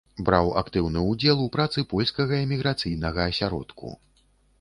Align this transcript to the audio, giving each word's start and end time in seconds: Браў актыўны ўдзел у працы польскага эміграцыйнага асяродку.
Браў 0.27 0.47
актыўны 0.61 1.03
ўдзел 1.09 1.43
у 1.43 1.45
працы 1.55 1.83
польскага 1.91 2.39
эміграцыйнага 2.45 3.29
асяродку. 3.33 3.93